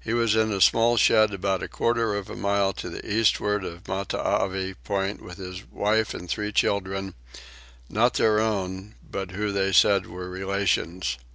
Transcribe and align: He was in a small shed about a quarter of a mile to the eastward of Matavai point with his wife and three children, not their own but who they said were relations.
He 0.00 0.14
was 0.14 0.34
in 0.34 0.50
a 0.52 0.60
small 0.62 0.96
shed 0.96 1.34
about 1.34 1.62
a 1.62 1.68
quarter 1.68 2.14
of 2.14 2.30
a 2.30 2.34
mile 2.34 2.72
to 2.72 2.88
the 2.88 3.06
eastward 3.12 3.62
of 3.62 3.84
Matavai 3.86 4.74
point 4.84 5.20
with 5.20 5.36
his 5.36 5.66
wife 5.70 6.14
and 6.14 6.30
three 6.30 6.50
children, 6.50 7.12
not 7.90 8.14
their 8.14 8.40
own 8.40 8.94
but 9.04 9.32
who 9.32 9.52
they 9.52 9.72
said 9.74 10.06
were 10.06 10.30
relations. 10.30 11.18